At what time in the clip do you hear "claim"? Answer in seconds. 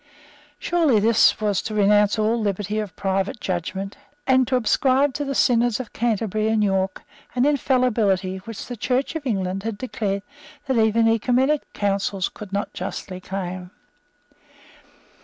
13.21-13.69